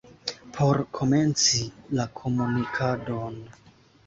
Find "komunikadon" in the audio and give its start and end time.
2.23-3.39